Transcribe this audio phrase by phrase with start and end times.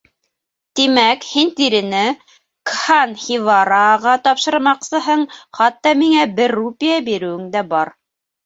[0.77, 1.99] —Тимәк, һин тирене
[2.71, 5.27] Кһанһиварааға тапшырмаҡсыһың,
[5.61, 7.95] хатта миңә бер рупия биреүең дә бар.